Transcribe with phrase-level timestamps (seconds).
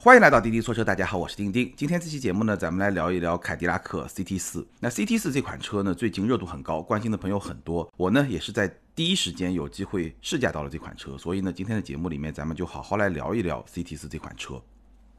[0.00, 1.72] 欢迎来到滴滴说车，大家好，我是丁丁。
[1.76, 4.64] 今天这期节目呢，咱们来聊一聊凯迪拉克 CT 四。
[4.78, 7.92] 那 CT 四这款车呢，最近热度很高，关心的朋友很多。
[7.96, 14.62] 我呢，也是在第一时间有机会试驾到了这款车，所以呢，今天的节目里面，咱们就好好来聊一聊 CT 四这款车。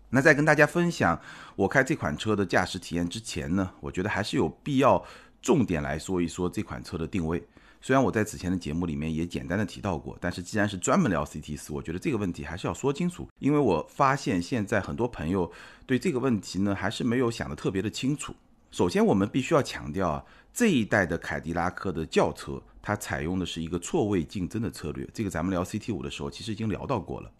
[0.09, 1.19] 那在跟大家分享
[1.57, 5.03] 我开这款车的驾驶体验之前呢，我觉得还是有必要
[5.41, 7.43] 重点来说一说这款车的定位。
[7.81, 15.49] 虽然我在此前的节目里面也简单的提到过，但是既然是专门聊 CT 四，我觉得这个问题还是要说清楚，因为我发现现在很多朋友
[15.85, 18.35] 对这个问题呢还是没有想的特别的清楚。
[18.69, 27.31] 首先，我们必须要强调啊，这一代的凯迪拉克的轿车，它采用的是一个错位竞争的策略，这个咱们聊 CT 五的时候其实已经聊到过了。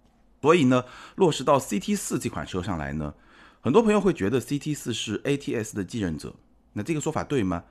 [0.42, 0.84] 所以呢，
[1.18, 3.14] 落实到 CT 四这款车上来呢，
[3.60, 6.34] 很多朋友会觉得 CT 四是 ATS 的继任者，
[6.72, 7.66] 那这个说法对吗？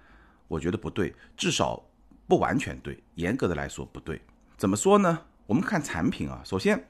[0.47, 1.83] 我觉得不对，至少。
[2.29, 4.21] 不完全对，严格的来说不对。
[4.57, 5.23] 怎么说呢？
[5.47, 6.87] 我们看产品啊，首先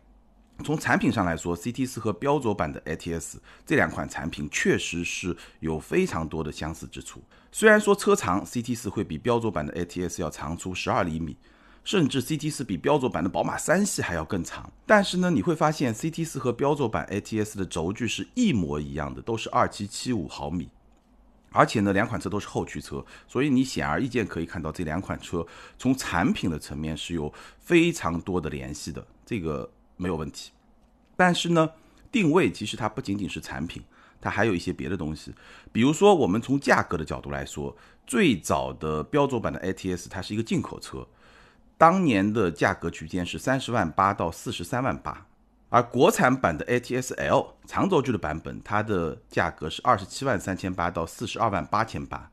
[0.64, 7.22] 从产品上来说，CT 四和标轴版的 ATS 这两款产品确实是有非常多的相似之处。
[7.53, 11.36] 虽然说车长 CT 四会比标轴版的 ATS 要长出十二厘米，
[11.84, 20.69] 甚至 CT 四比标轴版的宝马三系还要更长，但是呢，你会发现 CT 四和标轴版 ATS 的轴距是一模一样的，都是二七七五毫米。
[21.50, 25.46] 而且呢，两款车都是后驱车，所以你显而易见可以看到这两款车
[25.78, 30.52] 从产品的层面是有非常多的联系的，这个没有问题。
[31.16, 31.70] 但是呢，
[32.12, 33.82] 定位其实它不仅仅是产品，
[34.20, 35.34] 它还有一些别的东西。
[35.72, 41.06] 比如说，我们从价格的角度来说，最早的标准版的 ATS 它是一个进口车，
[41.77, 45.27] 当年的价格区间是三十万八到四十三万八。
[45.70, 52.30] 而国产版的 ATS L 长轴距的版本，它的价格是二十七万三千八到四十二万八千八，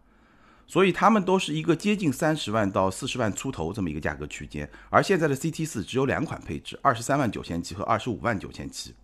[0.65, 4.69] 所以它们都是一个接近三十万到四十万出头这么一个价格区间。
[4.89, 8.95] 而现在的 CT 四只有两款配置，二十三万九千七和二十五万九千七，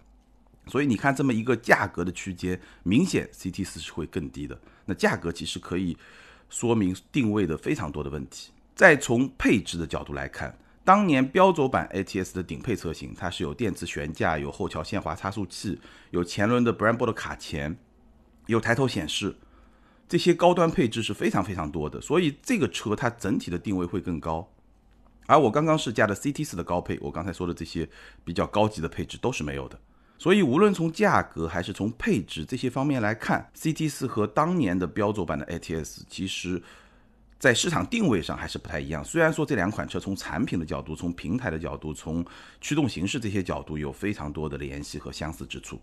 [0.68, 4.58] 所以你看这么一个价格的区间，明显 CT 四是会更低的。
[4.86, 5.98] 那价格其实可以
[6.50, 8.54] 说明定位的非常多的问题。
[8.74, 10.58] 再从配置的角度来看。
[10.92, 15.80] 当年标轴版 ATS 的顶配车型，它是有电磁悬架、有后桥限滑差速器、
[16.10, 17.78] 有前轮的 Brembo 的卡钳、
[18.48, 19.38] 有抬头显示，
[20.10, 24.52] 这些高端配置是非常非常多的，所以这个车它整体的定位会更高。
[25.28, 27.88] 而我刚刚试驾的 CT 四的高配，我刚才说的这些
[28.26, 29.80] 比较高级的配置都是没有的，
[30.18, 36.62] 所以无论从价格还是从配置这些方面来看，CT 四和当年的标轴版的 ATS 其实。
[37.42, 39.04] 在市场定位上还是不太一样。
[39.04, 42.24] 虽然说这两款车从产品的角度、从平台的角度、从
[42.62, 45.82] 驱动形式这些角度有非常多的联系和相似之处，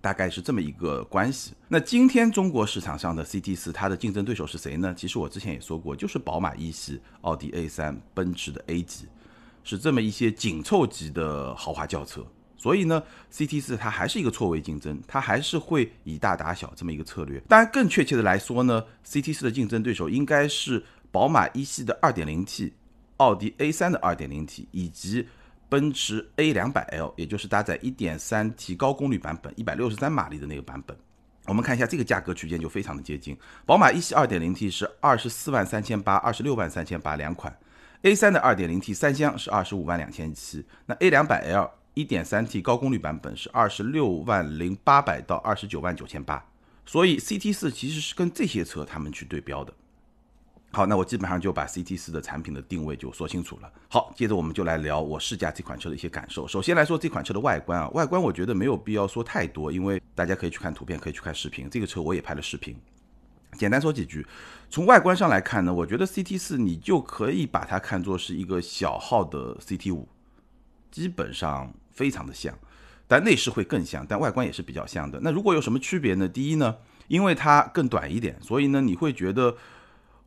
[0.00, 1.52] 大概是这么一个关系。
[1.66, 4.94] 那今天中国市场上的 CT 四，它的竞争对手是谁呢？
[4.96, 9.08] 其实我之前也说过，就是宝马一系、奥迪 A 三、奔驰的 A 级，
[9.64, 12.24] 是这么一些紧凑级的豪华轿车。
[12.64, 17.38] 所以呢，CT 四它还是一个错位竞争，它还是会以大打小这么一个策略。
[17.46, 20.82] 当然，更确切的来说呢，CT 四的竞争对手应该是
[21.12, 22.72] 宝马一系的 2.0T、
[23.18, 25.28] 奥迪 A3 的 2.0T 以及
[25.68, 30.96] 奔驰 A200L，也就是搭载 1.3T 高功率版本、163马力的那个版本。
[31.44, 33.36] 我们看一下这个价格区间就非常的接近，
[33.66, 37.54] 宝马一系 2.0T 是24万三千八、26万三千八两款
[38.04, 41.68] ，A3 的 2.0T 三厢是25万两千七，那 A200L。
[41.94, 46.44] 一点三 T 高功率版本是二十六万零八百到二十九万九千八，
[46.84, 49.72] 所以 CT 四其实是跟这些车他们去对标的。
[50.72, 53.72] 好，那我基本上就把 CT 四的产品的定位就说清楚了。
[53.88, 56.48] 好，接着我们就来聊我试驾这款车的一些感受。
[56.48, 61.70] 首先来说这款车的外观啊，外观我觉得没有必要说太多，因为大家可以去看图片，可以去看视频。
[61.70, 62.76] 这个车我也拍了视频，
[63.52, 64.26] 简单说几句。
[64.68, 70.08] 从外观上来看呢，我觉得 CT 四你就可以把它看作是一个小号的 CT 五，
[70.90, 71.72] 基本上。
[71.94, 72.52] 非常的像，
[73.06, 75.18] 但内饰会更像，但外观也是比较像的。
[75.22, 76.28] 那如果有什么区别呢？
[76.28, 76.76] 第一呢，
[77.08, 79.56] 因为它更短一点，所以呢你会觉得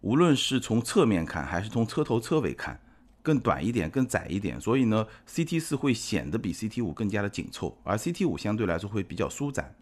[0.01, 2.79] 无论是从侧面看还是从车头车尾看，
[3.21, 9.75] 更短一点、更窄一点，所以呢 CT 四会显得比 CT 五更加的紧凑，而 CT 五相对来说会比较舒展。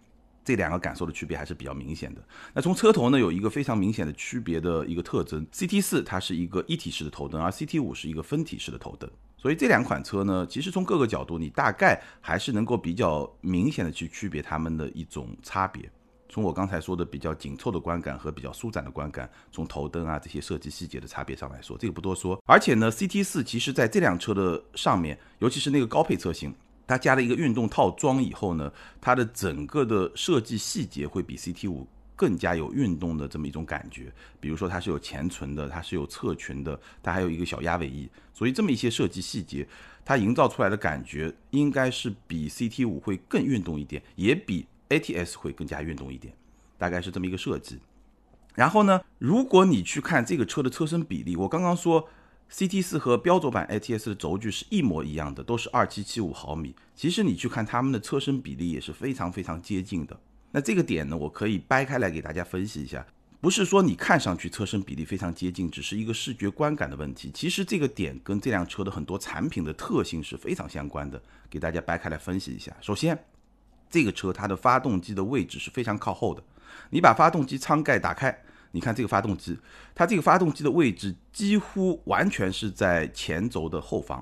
[0.45, 2.23] 这两个感受的区别还是比较明显的。
[2.53, 9.09] 那从车头呢有一个非常明显的区别的一个特征，CT 四它是一个一体式的头灯，而 CT 五是一个分体式的头灯。
[9.35, 15.89] 所以这两款车呢，其实从各个角度，你大概还是能够比较明显的去区别它们的一种差别。
[16.27, 22.41] 从我刚才说的比较紧凑的观感和比较舒展的观感，从头灯啊这些设计细节的差别上来说，这个不多说。
[22.45, 26.53] 而且呢，CT 四其实在这辆车的上面，尤其是那个高配车型，
[26.87, 31.87] 它加了一个运动套装以后呢，它的整个的设计细节会比 CT 五。
[32.17, 34.09] 更加有运动的这么一种感觉，
[34.39, 39.67] 比如说它是有前唇的，它是有侧裙的，它还有一个小鸭尾翼，所以这么一些设计细节，
[40.05, 46.33] 它营造出来的感觉应该是比 CT 五会更运动一点，也比 ATS 会更加运动一点，
[46.77, 47.79] 大概是这么一个设计。
[48.53, 52.07] 然后呢，如果你去看这个车的车身比例，我刚刚说
[52.51, 56.75] CT 四和标轴版 ATS 的轴距是一模一样的，都是二七七五毫米。
[56.95, 60.17] 其实你去看它们的车身比例也是非常非常接近的。
[60.51, 63.05] 那这个点呢，我可以掰开来给大家分析一下。
[63.41, 67.29] 不是说你看上去车身比例非常接近，只是一个视觉观感的问题。
[67.33, 72.75] 其实这个点跟这辆车的很多产品的特性是非常相关的，给大家掰开来分析一下。
[72.79, 73.17] 首先，
[73.89, 76.41] 这个车它的发动机的位置是非常靠后的。
[76.89, 78.35] 你把发动机舱盖打开，
[78.75, 79.57] 你看这个发动机，
[79.95, 84.21] 它这个发动机的位置几乎完全是在前轴的后方，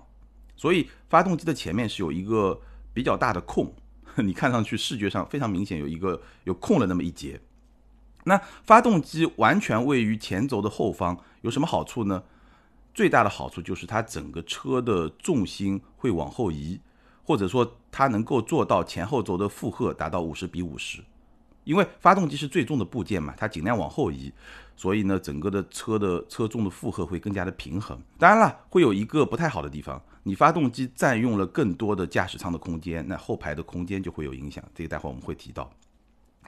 [0.55, 2.61] 所以发动机的前面是有一个
[2.93, 3.73] 比较大的空，
[4.23, 7.41] 你看上去视觉上非常明显，有一个有空了那么一截。
[8.25, 12.23] 那发动机完全位于前轴的后方，有什么好处呢？
[12.93, 16.79] 最大的好处就是它整个车的重心会往后移，
[17.23, 21.03] 或者说它能够做到前后轴的负荷达到五十比五十，
[21.63, 24.31] 因为发动机是最重的部件嘛，它尽量往后移，
[24.75, 27.99] 所以呢，整个的车的车重的负荷会更加的平衡。
[28.17, 35.71] 当然了，会有一个不太好的地方，你发动机占用了更多的驾驶舱的空间，那后排的空间就会有影响，这个待会我们会提到。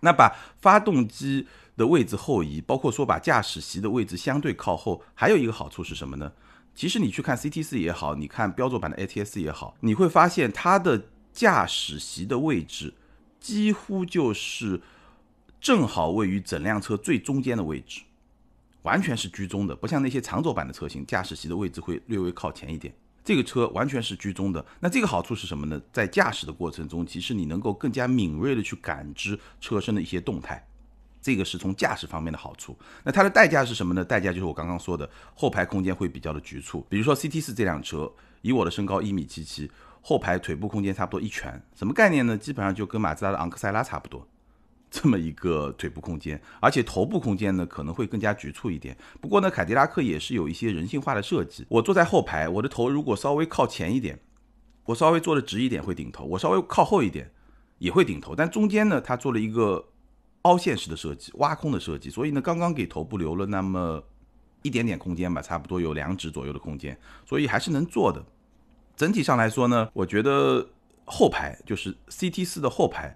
[0.02, 1.48] 那把发动机
[1.78, 6.32] 的位置后移，包括说把驾驶席的位置相对靠后，还有一个好处是什么呢？
[6.76, 12.94] 其实你去看 CT 四也好，你看标准版的 ATS 也好，你会发现它的驾驶席的位置
[13.40, 14.82] 几乎就是
[15.66, 18.04] 正好位于整辆车最中间的位置，
[18.84, 22.94] 完全是居中的，不像那些长轴版的车型，驾驶席的位置会略微靠前一点。
[23.24, 25.82] 这个车完全是居中的，那这个好处是什么呢？
[25.92, 30.64] 在驾驶的过程中，其实你能够更加敏锐的去感知车身的一些动态，
[31.20, 32.78] 这个是从驾驶方面的好处。
[33.04, 34.06] 那它的代价是什么呢？
[34.06, 36.86] 代价就是我刚刚说的，后排空间会比较的局促。
[36.88, 38.14] 比如说 CT 四这辆车，
[38.44, 39.72] 以我的身高一米七七，
[40.04, 42.38] 后排腿部空间差不多一拳，什么概念呢？
[42.38, 44.28] 基本上就跟马自达的昂克赛拉差不多。
[44.90, 48.96] 这么一个腿部空间，而且头部空间呢可能会更加局促一点。
[49.20, 51.66] 不过呢，凯迪拉克也是有一些人性化的设计。
[51.68, 54.18] 我坐在后排，我的头如果稍微靠前一点，
[54.86, 57.30] 我稍微坐的直一点会顶头；我稍微靠后一点
[57.80, 58.34] 也会顶头。
[58.34, 59.86] 但中间呢，它做了一个
[60.44, 64.02] 凹陷式的设计，挖空的设计，所以呢，刚刚给头部留了那么
[64.62, 68.24] 一点点空间吧，差不多有两指左右的空间，所以还是能坐的。
[68.96, 70.66] 整体上来说呢，我觉得
[71.04, 73.14] 后排就是 CT 四的后排。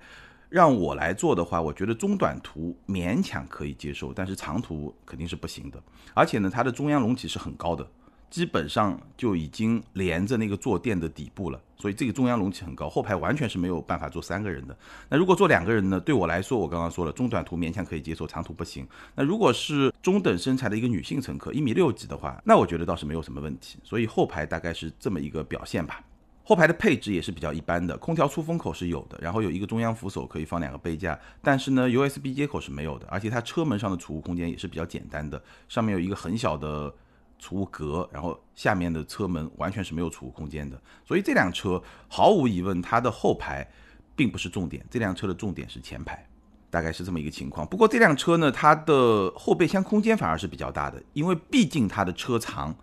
[0.50, 5.81] 让我来做的话，我觉得中短途勉强可以接受，但是长途肯定是不行的。
[6.16, 7.88] 而且呢，它的中央隆起是很高的，
[8.31, 14.75] 基本上就已经连着那个坐垫的底部了，所以这个中央隆起很高，后排完全是没有办法坐三个人的。
[15.07, 16.00] 那如果坐两个人呢？
[16.00, 18.88] 对我来说，我刚刚说了，中短途勉强可以接受，长途不行。
[19.13, 23.78] 那如果是中等身材的一个女性乘客，一米六几的话，那我觉得倒是没有什么问题。
[23.84, 26.01] 所以后排大概是这么一个表现吧。
[26.50, 36.92] 后排的配置也是比较一般的，空调出风口是有的，然后有一个中央扶手可以放两个杯架，但是呢 USB 接口是没有的，而且它车门上的储物空间也是比较简单的，上面有一个很小的
[37.38, 43.69] 储物格，然后下面的车门完全是没有储物空间的，所以这辆车毫无疑问它的后排
[44.16, 46.28] 并不是重点，这辆车的重点是前排，
[46.72, 47.63] 大概是这么一个情况。
[47.68, 52.75] 不过这辆车呢，它的后备箱空间反而是比较大的，因为毕竟它的车长。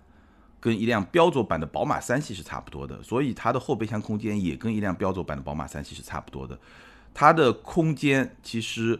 [0.67, 6.59] 跟一辆标准版的宝马三系是差不多的，所以它的后备箱空间也跟一辆标准版的宝马三系是差不多的。
[7.15, 8.99] 它的空间其实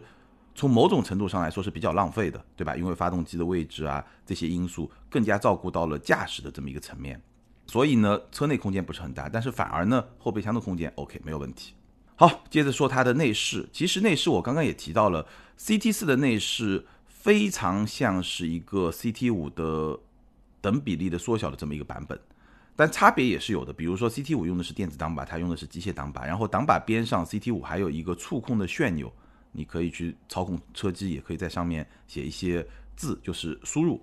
[0.55, 2.73] 从某种程度上来说是比较浪费的，对吧？
[2.77, 7.21] 因为发动机的位置啊这些因素更加照顾到了驾驶的这么一个层面，
[7.65, 11.73] 所以呢车内空间不是很大，但是反而呢后备箱的空间 OK 没有问题。
[12.15, 15.27] 好，接着说它的内饰，其实内饰我刚刚也提到了
[15.59, 19.99] ，CT 四的内饰非常像是一个 CT 五的。
[20.61, 22.19] 等比例的缩小的这么一个版本，
[22.75, 23.73] 但差别也是有的。
[23.73, 29.11] 比如说 CT 五用的是电子挡把，它用的是机械挡把，然后挡把边上 CT 五还有一个触控的旋钮，
[29.51, 34.01] 你可以去操控车机，也可以在上面写一些字，就是输入。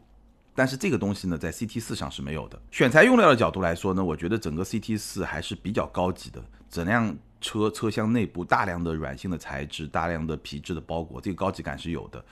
[0.57, 2.61] 但是这个东西呢，在 CT 四上是没有的。
[2.71, 6.41] 选材用料的角度来说呢，我觉得整个 CT 四还是比较高级的。
[6.71, 12.25] 整辆车车厢内部大量的软性的材质，大量的皮质的包裹，这个高级感是有的。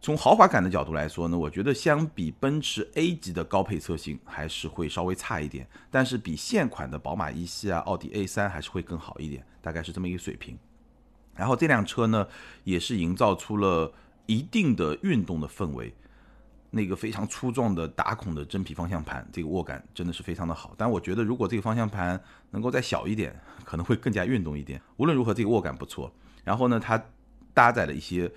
[0.00, 10.56] 从豪华感的角度来说呢，我觉得相比奔驰 A 级的高配车型还是会稍微差一点，但是比现款的宝马一系啊、奥迪 A 三还是会更好一点，大概是这么一个水平。
[11.34, 12.26] 然后这辆车呢，
[12.62, 13.92] 也是营造出了
[14.26, 15.92] 一定的运动的氛围，
[16.70, 20.74] 那个非常粗壮的打孔的真皮方向盘，这个握感真的是非常的好。
[20.78, 22.18] 但我觉得如果这个方向盘
[22.50, 24.80] 能够再小一点，可能会更加运动一点。
[24.96, 26.12] 无论如何，这个握感不错。
[26.44, 27.02] 然后呢，它
[27.52, 28.30] 搭载了一些。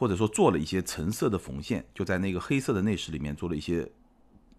[0.00, 3.86] 或者说做了一些橙色的缝线，就在那个黑色的内饰里面做了一些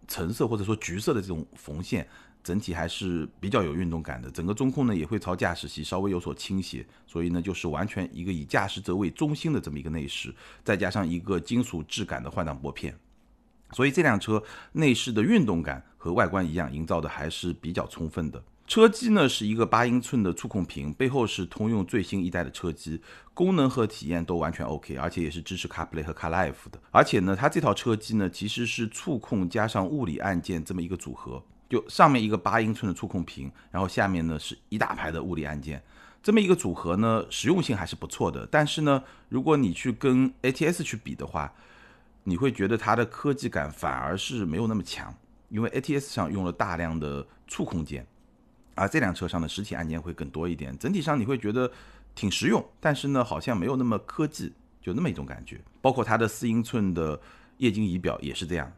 [0.08, 2.08] 橙色或者说橘色的这种缝线，
[2.44, 4.30] 整体还是比较有运动感的。
[4.30, 10.32] 整个中控呢也会朝驾驶席稍微有所倾斜，所以呢就是完全一个以驾驶者为中心的这么一个内饰，
[10.64, 12.96] 再加上一个金属质感的换挡拨片，
[13.72, 14.44] 所以这辆车
[14.74, 18.44] 内饰的运动感和外观一样，营造的还是比较充分的。
[18.72, 23.02] 车机呢是一个八英寸的触控屏，背后是通用最新一代的车机，
[23.34, 26.80] 功能和体验都完全 OK，而且也是支持 CarPlay 和 CarLife 的。
[26.90, 35.84] 而且呢，它这套车机呢其实是触控加上物理按键这么一个组合，就上面一个八英寸的触控屏，然后下面呢是一大排的物理按键，
[36.24, 38.48] 这么一个组合呢实用性还是不错的。
[38.50, 41.54] 但是呢，如果你去跟 ATS 去比的话，
[42.24, 45.14] 你会觉得它的科技感反而是没有那么强，
[45.50, 48.08] 因为 ATS 上用了大量的触控键。
[48.76, 51.72] 而这辆车上的实体按键会更多一点，整体上你会觉得
[52.16, 54.52] 挺实用，但是呢，好像没有那么科技，
[54.82, 55.60] 就那么一种感觉。
[55.82, 57.20] 包括它的四英寸的
[57.58, 58.72] 液晶仪表也是这样，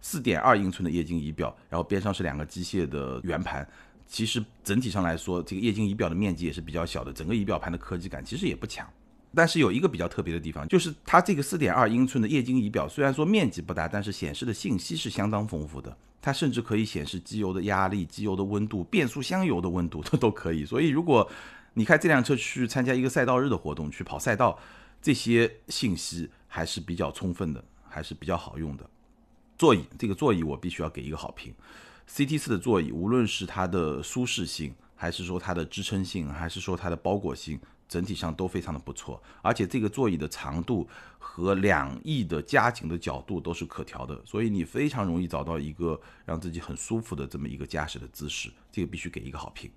[0.00, 3.66] 四点二英寸的液晶仪表，然后边上是两个机械的圆盘。
[4.06, 8.88] 其实整体上来说，这个液晶仪表的面积也是比较小的，整个仪表盘的科技感其实也不强。
[9.36, 15.94] 但是有一个比较特别的地方，就是它这个四点二英寸的液晶仪表，虽然说面积不大，但是显示的信息是相当丰富的。
[16.22, 20.64] 它甚至可以显示机油的压力、机油的温度、变速箱油的温度，它都可以。
[20.64, 21.30] 所以如果
[21.74, 24.58] 你开这辆车去参加一个赛道日的活动，去跑赛道，
[25.02, 28.88] 这些信息还是比较充分的，还是比较好用的。
[29.58, 31.54] 座椅，这个座椅我必须要给一个好评。
[32.10, 37.60] CT 四的座椅，无论是它的舒适性，还是说它的支撑性，还是说它的包裹性。
[37.88, 40.88] 整体上都非常的不错，而且这个座椅的长度
[41.18, 49.70] 和两翼的夹紧的角度都是可调的，所以你非常容易找到一个让自己很舒服的这么一个驾驶的姿势，这个必须给一个好评。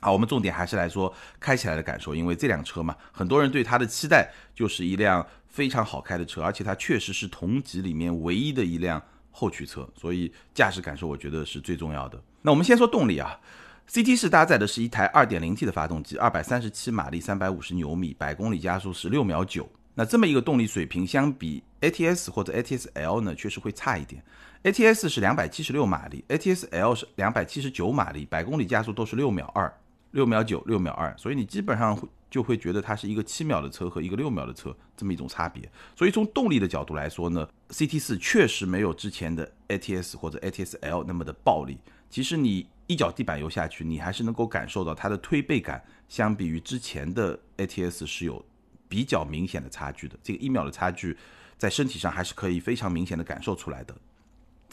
[0.00, 12.22] 好，我们重点还是来说开起来的感受，因为这辆车嘛，很多人对它的期待就是一辆非常好开的车，而且它确实是同级里面唯一的一辆后驱车，所以驾驶感受我觉得是最重要的。
[12.42, 13.40] 那我们先说动力啊。
[13.88, 19.64] CT 四搭载的是一台 2.0T 的发动机，237马力，350牛米，百公里加速是6秒9。
[19.94, 24.24] 那这么一个动力水平，相比 ATS 或者 ATS L 呢，确实会差一点。
[24.64, 31.18] ATS 是276马力，ATS L 是279马力，百公里加速都是6秒2，6秒9，6秒2。
[31.18, 35.70] 所以你基本上会就会觉得它是一个七秒的车和一个六秒的车这么一种差别。
[35.94, 41.78] 所以从动力的角度来说呢，CT 四确实没有之前的 ATS 或者 ATS L 那么的暴力。
[42.08, 42.66] 其实你。
[42.86, 48.44] 一脚地板油下去，你还是能够感受到它的推背感，相比于之前的 ATS 是有
[48.88, 50.18] 比较明显的差距的。
[50.22, 51.16] 这个一秒的差距，
[51.56, 53.96] 在身体上还是可以非常明显的感受出来的。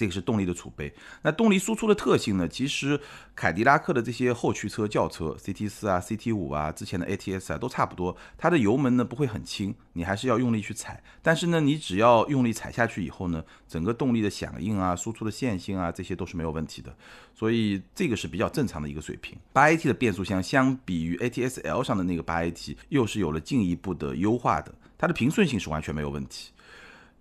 [0.01, 0.91] 这个是动力的储备，
[1.21, 2.47] 那动力输出的特性呢？
[2.47, 2.99] 其实
[3.35, 8.17] 凯迪拉克的这些后驱车轿车，CT 四啊、CT 五啊，之前的 ATS 啊，都差不多。
[8.35, 11.03] 它的油门呢不会很轻，你还是要用力去踩。
[11.21, 16.91] 但是呢，你只要用力踩下去以后呢，整个动力的响应啊、输出的线性啊，这些都是没有问题的。
[17.35, 19.37] 所以这个是比较正常的一个水平。
[19.53, 24.73] 八 AT 的变速箱相比于 ATS L 上的那个八 AT，又是有了进一步的优化的。
[24.97, 26.49] 它的平顺性是完全没有问题。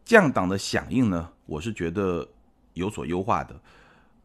[0.03, 2.27] 降档的响应呢，我是觉得。
[2.75, 3.61] 有所优化的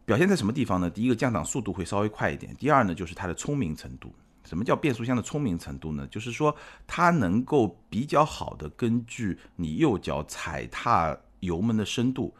[0.05, 0.89] 表现在什么地方呢？
[0.89, 4.13] 第一个降档速度会稍微快一点，第二呢就是它的聪明程度。
[4.43, 6.05] 什么叫变速箱的聪明程度呢？
[6.05, 12.31] 就是说它能够比较好的根据你右脚踩踏油门的深度，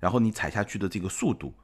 [0.00, 1.54] 然后你踩下去的这个速度，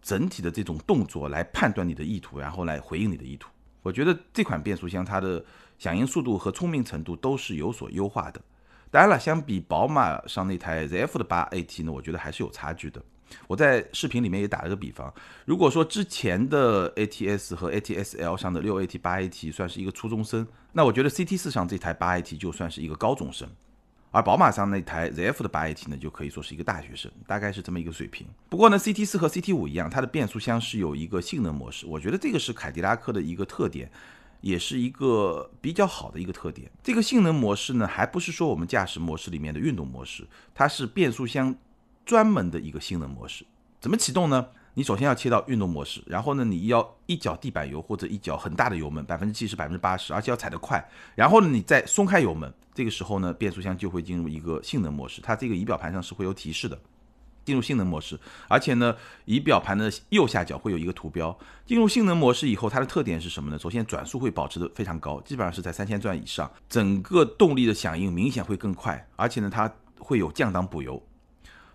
[0.00, 3.50] 整体的这种动作来判断你的意图，然后来回应你的意图。
[3.82, 5.44] 我觉得这款变速箱它的
[5.78, 8.40] 响应速度和聪明程度都是有所优化的。
[8.92, 13.02] 当然了，相比宝马上那台 ZF 的八 AT 呢，我觉得还是有差距的。
[13.46, 15.10] 我在视频里面也打了个比方，
[15.46, 23.48] 如果说之前的 ATS 和 ATS-L 上的六 AT 八 AT 算是一个初中生，那我觉得 CT 四上这台八 AT 就算是一个高中生，
[24.10, 28.26] 而宝马上那台 ZF 的八 AT 呢，就可以说是一个大学生，大概是这么一个水平。
[28.50, 33.90] 不过呢，CT 四和 CT 五一样，它的变速箱是有一个性能模式，我觉得这个是凯迪拉克的一个特点。
[34.42, 36.70] 也是一个比较好的一个特点。
[36.82, 41.54] 这个性能模式呢，还不是说我们驾驶模式里面的运动模式，它是变速箱
[42.04, 43.46] 专门的一个性能模式。
[43.80, 44.46] 怎么启动呢？
[44.74, 50.82] 你首先要切到运动模式，然后呢，你要一脚地板油或者一脚很大的油门，百分之七十、百分之八十，而且要踩得快。
[51.14, 55.20] 然后呢，你再松开油门，这个时候呢，变速箱就会进入一个性能模式。
[55.20, 56.78] 它这个仪表盘上是会有提示的。
[57.44, 58.18] 进入性能模式，
[58.48, 58.94] 而且呢，
[59.24, 61.36] 仪表盘的右下角会有一个图标。
[61.66, 63.58] 进入性能模式以后，它的特点是什么呢？
[63.58, 66.50] 首先转速会保持的非常高，基本上是在三千转以上。
[66.68, 71.02] 整个动力的响应明显会更快，而且呢，它会有降档补油。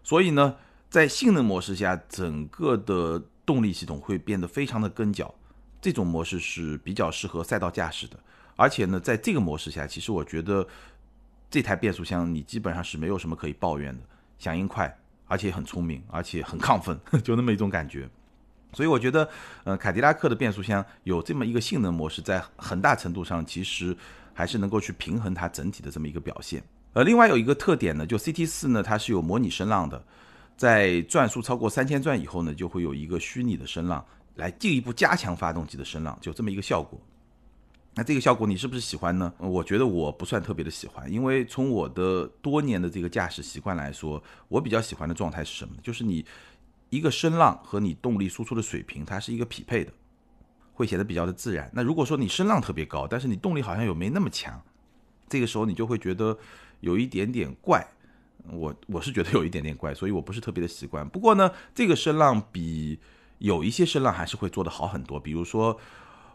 [0.03, 0.55] 所以呢，
[0.89, 5.33] 在性能模式下，整个的动力系统会变得非常的跟脚。
[5.81, 8.17] 这种模式是比较适合赛道驾驶的。
[8.55, 10.65] 而且呢，在这个模式下，其实我觉得
[11.49, 14.03] 这台变速箱你基本上是没有什么可以抱怨的，
[14.39, 14.97] 响应快。
[15.27, 18.09] 而且很聪明，而且很亢奋， 就那么一种感觉。
[18.73, 19.27] 所以我觉得，
[19.63, 23.95] 呃，凯迪拉克的变速箱有这么一个性能模式，在很大程度上其实
[24.33, 26.61] 还是能够去平衡它整体的这么一个表现。
[26.93, 30.03] 呃，另外有一个特点呢，就 CT 四呢，它是有模拟声浪的，
[30.57, 34.05] 在转速超过三千转以后呢，就会有一个虚拟的声浪
[34.35, 36.99] 来进一步加强发动机的声浪，就这么一个效果。
[37.97, 39.33] 那这个效果你是不是喜欢呢？
[39.39, 45.73] 我觉得我不算特别的喜欢，因为从我的多年的这个驾驶习惯来说，我比较喜欢的状态是什么？
[45.81, 46.23] 就是你
[46.91, 49.91] 一个声浪和你动力输出的水平，它是一个匹配的，
[50.73, 51.71] 会显得比较的自然。
[51.73, 54.61] 那如果说你声浪特别高，但是你动力好像又没那么强，
[55.27, 56.37] 这个时候你就会觉得
[56.81, 57.83] 有一点点怪。
[58.51, 61.09] 我我是觉得有一点点怪，所以我不是特别的习惯。
[61.09, 62.99] 不过呢，这个声浪比
[63.39, 65.79] 有一些声浪还是会做得好很多，比如说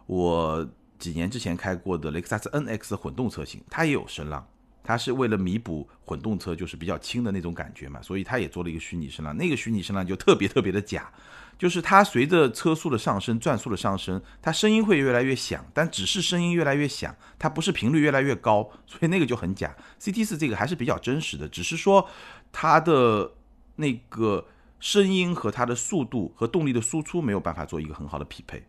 [0.07, 0.69] 我。
[1.03, 4.47] 几年之前开过的雷克萨斯 NX 混动车型，它也有声浪，
[4.85, 9.37] 它是为了弥补混动车就是比较轻的那种感觉嘛，所以它也做了一个虚拟声浪。
[9.37, 11.13] 那个虚拟声浪就特别特别的假，
[11.59, 19.75] 就是它随着车速的上升、转速的上升，它声音会越来越响，但只是声音越来越响，它不是频率越来越高，所以那个就很假。
[20.01, 22.09] CT 四这个还是比较真实的，只是说
[22.53, 23.33] 它的
[23.75, 24.47] 那个
[24.79, 28.65] 声音和它的速度和动力的输出没有办法做一个很好的匹配。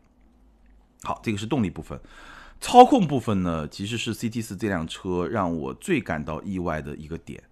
[1.04, 2.00] 好，这个是动力部分，
[2.62, 7.44] 操控部分呢，其实是 CT 四这辆车让我最感到意外的一个点，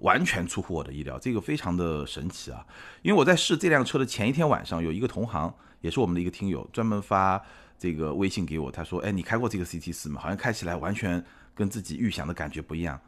[0.00, 2.66] 完全出乎我的意料，这个非常的神奇啊！
[3.00, 7.42] 因为我在试这辆车的前一天晚上，有一个同行，也是我们的一个听友，专门发
[7.78, 10.20] 这个微信给我，他说：“哎，你开过这个 CT 四吗？
[10.20, 13.00] 好像开起来完全跟自己预想的感觉不一样。”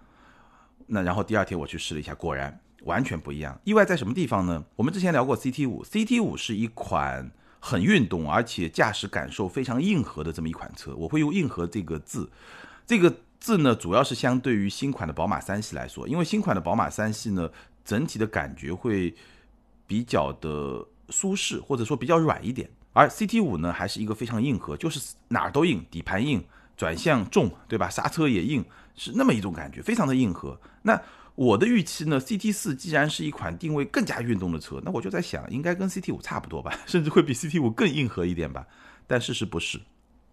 [0.89, 3.61] 那然后第二天我去试了一下，果然完全不一样。
[3.65, 4.65] 意外在什么地方呢？
[4.75, 7.31] 我们之前聊过 CT 五，CT 五是一款。
[7.65, 12.29] 很运动，而且驾驶感受非常硬核的这么一款车，我会用“硬核”这个字。
[12.85, 17.49] 这个字呢，主要是相对于新款的宝马三系来说，因为新款的宝马三系呢，
[17.85, 19.15] 整体的感觉会
[19.87, 22.69] 比较的舒适，或者说比较软一点。
[22.93, 26.45] 而 CT 五呢，还是一个非常硬核，就是哪儿都硬，底盘硬，
[26.77, 27.89] 转向重，对吧？
[27.89, 28.65] 刹车也硬，
[28.97, 30.61] 是那么一种感觉，非常的硬核。
[30.83, 31.01] 那
[31.35, 38.67] 我的预期呢？CT 四既然是一款定位更加运动的车，那我就在想，应该跟 CT 五差不多吧， 甚至会比 CT 五更硬核一点吧。
[39.07, 39.81] 但事实不是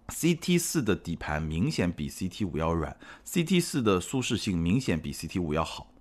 [0.09, 2.95] ，CT 四的底盘明显比 CT 五要软
[3.25, 5.91] ，CT 四的舒适性明显比 CT 五要好。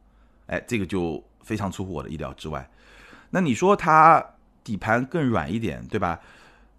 [0.46, 2.68] 哎，这个就非常出乎我的意料之外。
[3.30, 4.24] 那你说它
[4.64, 6.20] 底盘更软一点，对吧？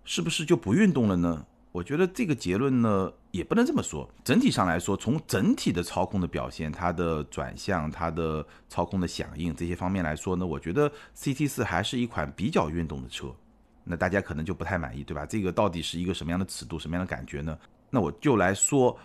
[0.03, 1.45] 是不是就不运动了呢？
[1.79, 4.05] 我觉得这个结论呢，也不能这么说。
[4.21, 13.33] 整体上来说，从整体的操控的表现、它的转向、它的操控的响应这些方面来说呢，我觉得 CT 四还是一款比较运动的车。
[13.85, 15.25] 那大家可能就不太满意，对吧？
[15.25, 17.57] 这个到底是一个什么样的尺度、什么样的感觉呢？
[17.89, 18.99] 那我就来说，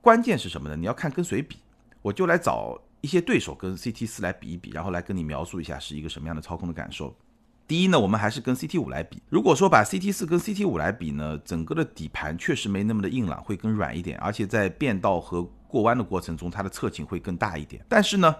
[0.00, 0.76] 关键是什么呢？
[0.76, 1.58] 你要看跟谁比，
[2.00, 7.14] 我就来找一些对手跟 CT 四来比一比，然后来跟你描述一下是一个什么样的操控的感受。
[7.70, 9.22] 第一呢，我们还是跟 CT 五来比。
[9.28, 17.86] 如果说把 CT 四跟 CT 五来比呢，整个的底盘确实没那么的硬朗，会更软一点，而且在变道和过弯的过程中，它的侧倾会更大一点。
[17.88, 18.34] 但是呢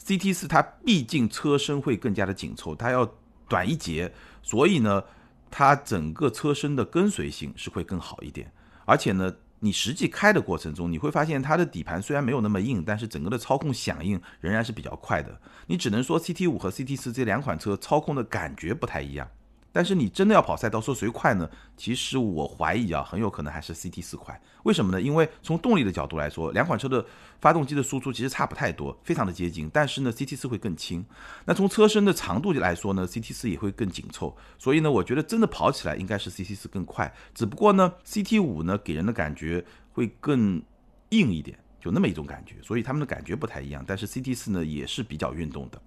[0.00, 3.12] ，CT 四它毕竟车身会更加的紧凑，它要
[3.48, 5.02] 短一截，所以呢，
[5.50, 8.52] 它整个车身的跟随性是会更好一点，
[8.84, 9.34] 而且呢。
[9.64, 15.40] 你实际开的过程中，你会发现它的底盘虽然没有那么硬，但是整个的操控响应仍然是比较快的。
[15.68, 19.26] 你只能说 CT 五和 CT 四这两款车操控的感觉不太一样。
[19.74, 21.50] 但是你真的要跑赛道，说谁快呢？
[21.76, 24.40] 其实我怀疑啊，很有可能还是 CT 四快。
[24.62, 25.02] 为什么呢？
[25.02, 27.04] 因为从动力的角度来说，两款车的
[27.40, 29.68] 发动机的输出其实差不太多，非常的接近。
[29.74, 31.04] 但是呢，CT 四会更轻。
[31.44, 34.36] 那从车身的长度来说呢，CT 四也会更紧凑。
[34.60, 37.12] 所以呢，我觉得真的跑起来应该是 CT 四更快。
[37.34, 40.62] 只不过呢，CT 五呢给人的感觉会更
[41.08, 42.54] 硬一点，就那么一种感觉。
[42.62, 43.84] 所以他们的感觉不太一样。
[43.84, 45.82] 但是 CT 四呢也是比较运动的，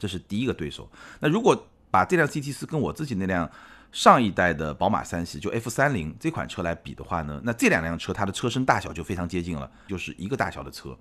[0.00, 0.90] 这是第一个对手。
[1.20, 3.50] 那如果把这辆 CT 四跟我自己那辆
[3.92, 10.96] 上一代的宝马三系，就 F 三零这款车来比的话呢，那这两辆车它的车身大小就非常接近了，就是一个大小的车。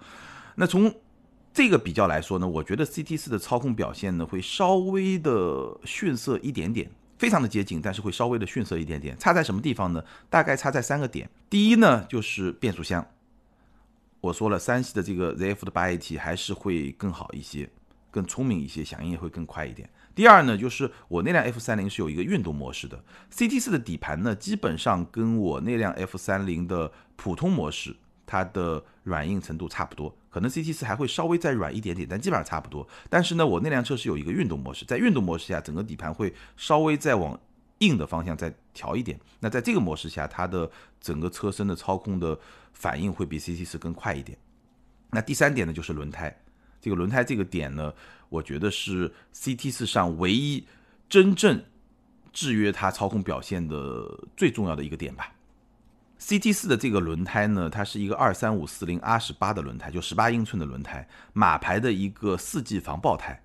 [0.55, 0.93] 那从
[1.53, 9.17] 这个比较来说呢，我觉得 CT 四的操控表现呢会稍微的逊色一点点，非常的接近，但是会稍微的逊色一点点。
[9.17, 10.03] 差在什么地方呢？
[10.29, 11.29] 大概差在三个点。
[11.49, 13.05] 第一呢，就是变速箱。
[14.21, 17.69] 我说了，三系的这个 ZF 的八 AT 还是会更好一些，
[18.11, 19.89] 更聪明一些，响应也会更快一点。
[20.15, 23.01] 第二呢，就是我那辆 F 三零是有一个运动模式的
[23.33, 27.95] ，CT 四的底盘呢，基本上跟我那辆 F 三零的普通模式，
[28.25, 32.85] 它的软硬程度差不多，可能 CT 四还会稍微再软一点点，但基本上差不多。
[33.09, 37.39] 但是呢，我那辆车是有一个运动模式，在运动模式下，整个底盘会稍微再往
[37.77, 39.17] 硬的方向再调一点。
[39.39, 40.69] 那在这个模式下，它的
[40.99, 42.37] 整个车身的操控的
[42.73, 44.37] 反应会比 CT 四更快一点。
[45.11, 46.35] 那第三点呢，就是轮胎。
[46.81, 47.93] 这个轮胎这个点呢，
[48.29, 50.65] 我觉得是 CT 四上唯一
[51.07, 51.63] 真正
[52.31, 55.33] 制约它操控表现的最重要的一个点吧。
[56.19, 63.41] CT 四的这个轮胎呢，它是一个二三五四零 R 十八的轮胎，就十八英寸的轮胎，马牌的一个四季防爆胎，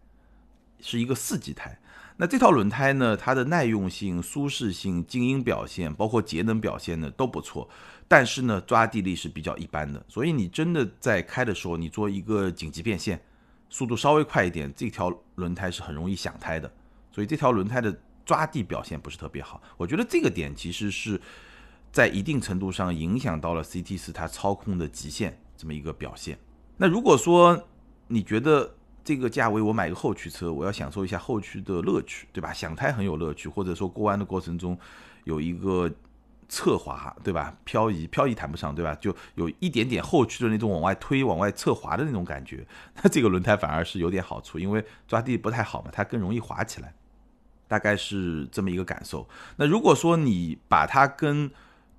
[0.80, 1.78] 是一个四季胎。
[2.16, 7.68] 那这套轮胎呢，它的耐用性、舒适性、静音表现，包括节能表现呢都不错，
[8.06, 10.04] 但是呢抓地力是比较一般的。
[10.08, 13.20] 所以你真的在开的时候，你做一个紧急变线，
[13.68, 16.72] 速度稍微快一点，这条轮胎是很容易响胎的。
[17.10, 19.60] 所以这条轮胎的抓地表现不是特别好。
[19.76, 21.20] 我觉得这个点其实是。
[21.92, 26.37] 在一定程度上影响到了 CT 四它操控的极限这么一个表现。
[26.76, 27.68] 那如果说
[28.08, 32.52] 你觉得这个价位我买一个后驱车，我要享受一下后驱的乐趣，对吧？
[32.52, 34.78] 响胎很有乐趣，或者说过弯的过程中
[35.24, 35.90] 有一个
[36.48, 37.54] 侧滑，对吧？
[37.64, 38.94] 漂移漂移谈不上，对吧？
[38.94, 42.66] 就有一点点后驱的那种往外推、往外侧滑的那种感觉，
[43.02, 46.94] 那这个轮胎反而是有点好处，因为抓地不太好嘛，它更容易滑起来，
[47.68, 49.28] 大概是这么一个感受。
[49.56, 51.50] 那如果说你把它跟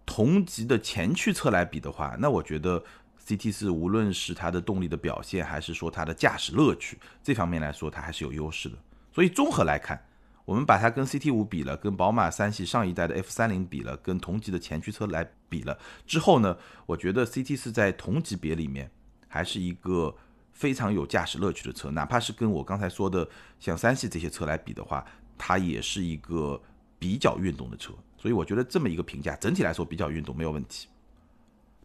[0.08, 2.84] 同级的前驱车来比的话，那我觉得
[3.28, 8.78] CT 四无论是它的动力的表现，还是说它的驾驶乐趣这方面来说，它还是有优势的。
[9.12, 10.00] 所以综合来看，
[10.46, 18.92] 我们把它跟 CT 五比了，跟宝马三系上一代的 F 三零比了，跟同级的前驱车来比了之后呢，我觉得 CT 四在同级别里面
[19.28, 20.16] 还是一个
[20.52, 23.28] 非常有驾驶乐趣的车，哪怕是跟我刚才说的
[23.60, 25.04] 像三系这些车来比的话，
[25.36, 26.62] 它也是一个
[27.00, 27.92] 比较运动的车。
[28.18, 30.88] 所以我觉得这么一个评价，整体来说比较运动，没有问题。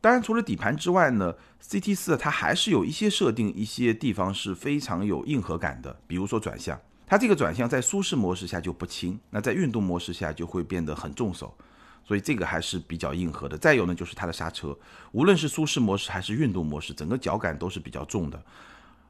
[0.00, 6.00] 当然，除了底盘之外呢，CT 四它还是有一些设定，一些地方是非常有硬核感的。
[6.06, 11.54] 比如说转向，它这个转向在舒适模式下就不轻，那在运动模式下就会变得很重手，
[12.02, 13.58] 所以这个还是比较硬核的。
[13.58, 14.74] 再有呢，就是它的刹车，
[15.12, 18.42] 无论是舒适模式还是运动模式，整个脚感都是比较重的。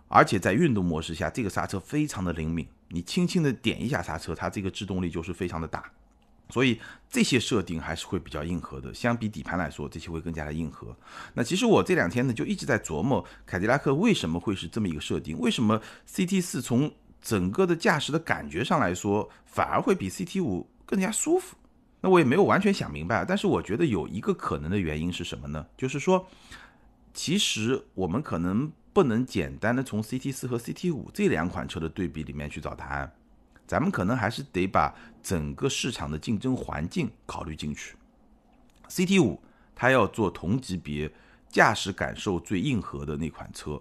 [0.09, 5.85] 而且在运动模式下，这个刹车非常的灵敏，你轻轻的点一下刹车，它这个制动力就是非常的大。
[6.51, 10.97] 所以这些设定还是会比较硬核的，相比底盘来说，这些会更加的硬核。
[11.35, 15.39] 那其实我这两天呢就一直在琢磨，凯迪拉克为什么会是这么一个设定？
[15.39, 21.57] 为什么 CT 四从整个的驾驶的感觉上来说，反而会比 CT 五更加舒服？
[22.01, 23.25] 那我也没有完全想明白。
[23.25, 25.67] 但是我觉得有一个可能的原因是什么呢？
[25.77, 26.27] 就是说，
[27.13, 33.13] 其实我们可能不能简单的从 CT 四和 CT 五这两款车的对比里面去找答案。
[33.71, 37.95] 咱们可能还是得把整个市场的竞争环境考虑进去。
[38.89, 39.41] CT 五
[39.77, 41.09] 它要做同级别
[41.49, 43.81] 驾驶感受最硬核的那款车，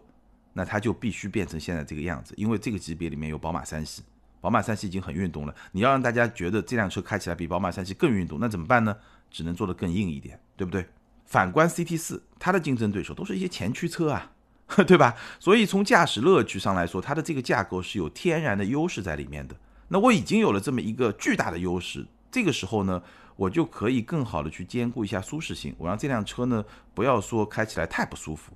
[0.53, 4.03] 那它就必须变成现在这个样子，因为这个级别里面有宝马三系，
[4.39, 8.95] 宝马三系已经很运动了，你要让大家觉得这辆车开起来比宝马三系更运动，那怎么办呢？
[9.31, 10.85] 只能做得更硬一点，对不对？
[11.25, 14.33] 反观 CT 四，它的竞争对手都是一些前驱车啊，
[14.85, 15.15] 对吧？
[15.39, 19.55] 所以从驾驶乐趣上来说，它的这个架构是有天然的优势在里面的。
[19.89, 23.01] 那我已经有了这么一个巨大的优势，这个时候呢，
[23.35, 25.75] 我就可以更好的去兼顾一下舒适性。
[25.79, 28.53] 我让这辆车呢，不要说开起来太不舒服。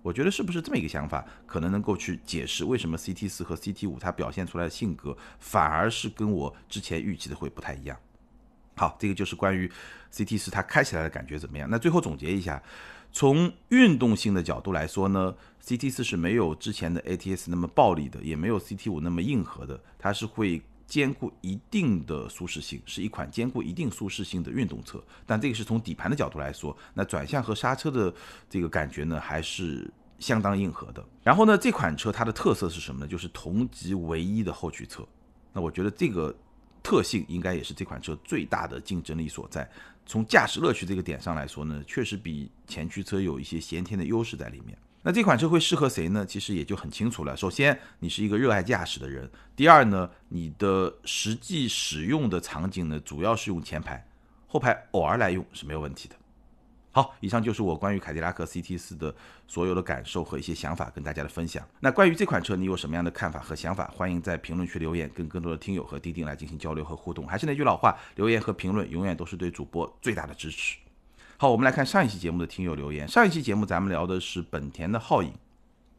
[0.00, 7.98] 我觉得是不是这么一个想法，可能能够去解释为什么 CT 四和 CT 五它表现出来的性格，反而是跟我之前预期的会不太一样。
[8.76, 9.70] 好，这个就是关于
[10.12, 11.68] CT 四它开起来的感觉怎么样。
[11.68, 12.62] 那最后总结一下。
[13.12, 25.02] 从运动性的角度来说呢，CT 四是没有之前的 ATS 那么暴力的，也没有 CT 五那么硬核的，它是会兼顾一定的舒适性，是一款兼顾一定舒适性的运动车。
[25.26, 28.12] 但这个是从底盘的角度来说，那转向和刹车的
[28.48, 31.04] 这个感觉呢，还是相当硬核的。
[31.22, 33.06] 然后呢，这款车它的特色是什么呢？
[33.06, 35.06] 就是同级唯一的后驱车。
[35.52, 36.34] 那我觉得这个
[36.82, 39.68] 特性应该也是这款车最大的竞争力所在。
[40.10, 44.76] 从驾驶乐趣这个点上来说呢，确实比前驱车有一些先天的优势在里面。
[45.04, 46.26] 那这款车会适合谁呢？
[46.26, 47.36] 其实也就很清楚了。
[47.36, 54.04] 首先，你是一个热爱驾驶的人；第二呢，你的实际使用的场景呢，主要是用前排，
[54.48, 56.16] 后排偶尔来用是没有问题的。
[56.92, 59.14] 好，以上就是我关于凯迪拉克 CT 四的
[59.46, 61.64] 所有的感受和一些想法跟大家的分享。
[61.78, 63.88] 那关于这款车，你有什么样的看法和想法？
[63.94, 67.24] 欢迎在评论区留言，跟更多的听友和钉钉来进行交流和互动。
[67.28, 70.76] 还是那句老话，留言和评论永远都是对主播最大的支持。
[71.36, 73.06] 好，我们来看上一期节目的听友留言。
[73.06, 75.32] 上一期节目咱们聊的是本田的皓影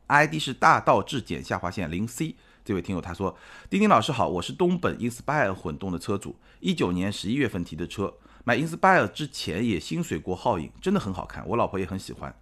[0.07, 2.35] ，ID 是大道至简下划线零 C。
[2.65, 3.35] 这位听友他说：
[3.69, 8.13] 丁丁老师好，我是东本 Inspire 混动的车主，一九年十一月份提的车。
[8.43, 12.33] 买 Inspire 之前也心水过皓影，真的很好看，我老婆也很喜欢。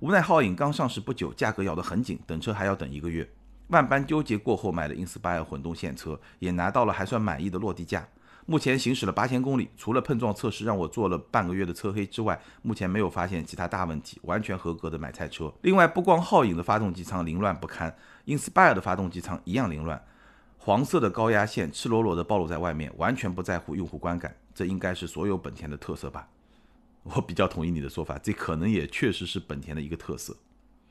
[0.00, 3.26] 无奈皓影刚上市不久，价格咬得很紧，等车还要等一个月。
[3.68, 8.06] 万般纠结过后，买了 Inspire 混动现车，也拿到了还算满意的落地价。
[8.44, 15.52] 目前行驶了八千公里，除了碰撞测试让我做了半个月的车黑之外，目前没有发现其他大问题，完全合格的买菜车。
[15.62, 17.92] 另外，不光皓影的发动机舱凌乱不堪
[18.26, 20.00] ，Inspire 的发动机舱一样凌乱。
[20.66, 26.28] 黄色的高压线赤裸裸的暴露在外面，完全不在乎用户观感，这应该是所有本田的特色吧？
[27.04, 30.36] 我比较同意你的说法，这可能也确实是本田的一个特色。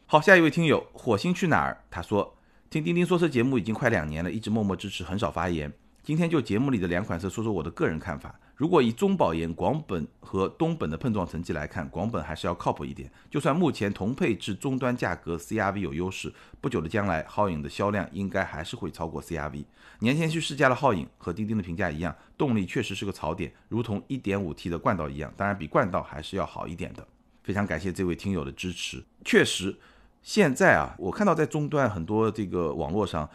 [0.05, 1.83] 好，下一位听友火星去哪儿？
[1.91, 2.37] 他说
[2.69, 5.73] 听钉钉说车节目已经快两年了，一直默默支持，很少发言。
[6.05, 8.39] 今天就节目里的两款车说说我的个人看法。
[8.55, 13.11] 如果以中保研广本和东本的碰撞成绩来看，广本还是要靠谱一点。
[13.27, 19.65] 就算目前同配置终端价格，CRV 有优势，不久的将来皓影的销量应该还是会超过 CRV。
[19.97, 27.03] 年前去试驾了皓影，和钉钉的评价一样，动力确实是个槽点，如同 1.5T 的冠道一样，当然比冠道还是要好一点的。
[27.41, 29.03] 非常感谢这位听友的支持。
[29.23, 29.75] 确实，
[30.21, 33.27] 现在啊，我看到在终端很多这个网络上。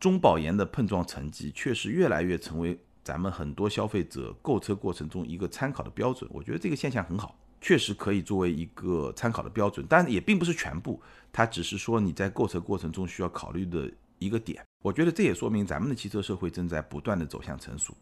[0.00, 6.30] 中保研的碰撞成绩确实越来越成为咱们很多消费者购车过程中一个参考的标准。
[6.32, 11.00] 我觉得这个现象很好，确实可以作为一个参考的标准，但也并不是全部，
[11.32, 14.64] 它只是说你在购车过程中需要考虑的一个点。
[14.84, 17.92] 我觉得这也说明咱们的汽车社会正在不断的走向成熟。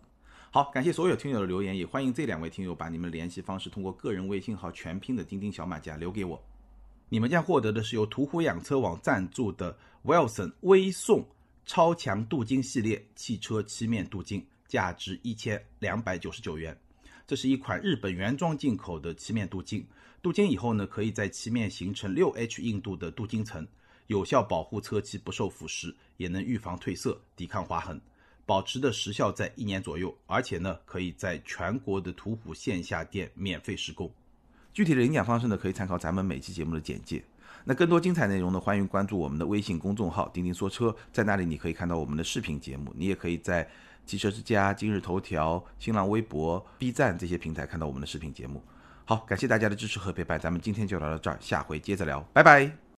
[0.51, 6.43] 好，感谢所有听友的留言，也欢迎这两位听友把你们联系方式通过个人微信号全拼的钉钉小马甲留给我，
[7.09, 11.25] 你们将获得的是由途虎养车网赞助的 Wilson 微送。
[11.67, 16.79] 超强镀金系列汽车漆面镀金，价值一千两百九十九元。
[17.27, 19.85] 这是一款日本原装进口的漆面镀金，
[20.23, 23.67] 镀金以后呢，可以在漆面形成六 H 硬度的镀金层，
[24.07, 28.01] 有效保护车漆不受腐蚀，也能预防褪色、抵抗划痕，
[28.47, 30.17] 保持的时效在一年左右。
[30.27, 34.09] 而且呢，可以在全国的途虎线下店免费施工。
[34.73, 37.25] 具体的领奖方式呢，可以参考咱们每期节目的简介。
[37.69, 38.61] 那更多精彩内容呢？
[38.61, 43.69] 欢迎关注我们的微信公众号“丁丁说车”，在那里你可以看到我们的视频节目，你也可以在
[44.07, 48.63] 汽车之家、今日头条、新浪微博、B 站这些平台看到我们的视频节目。
[49.05, 52.86] 好，感谢大家的支持和陪伴，咱们今天就聊到这儿，下回接着聊，拜拜。